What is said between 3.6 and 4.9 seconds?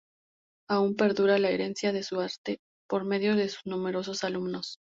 numerosos alumnos.